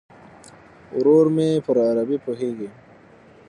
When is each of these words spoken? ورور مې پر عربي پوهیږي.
ورور 0.97 1.25
مې 1.35 1.47
پر 1.65 1.75
عربي 1.89 2.17
پوهیږي. 2.25 2.69